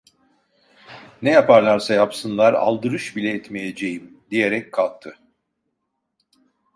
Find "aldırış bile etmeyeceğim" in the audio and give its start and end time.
2.53-4.19